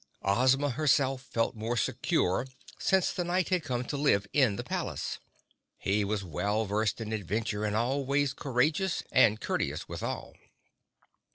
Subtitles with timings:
[0.23, 2.47] Ozma, herself, felt more secure
[2.79, 5.19] since the Knight had come to live in the palace.
[5.77, 10.33] He was well versed in adventure and always courageous and courteous, withal.